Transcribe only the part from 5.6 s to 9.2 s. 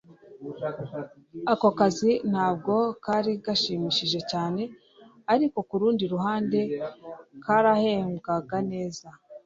kurundi ruhande karahembwaga neza